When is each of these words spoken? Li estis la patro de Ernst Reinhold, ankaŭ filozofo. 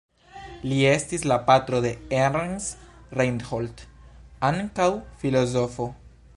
Li 0.69 0.77
estis 0.91 1.25
la 1.31 1.37
patro 1.49 1.81
de 1.85 1.91
Ernst 2.21 2.89
Reinhold, 3.21 3.87
ankaŭ 4.53 4.91
filozofo. 5.25 5.91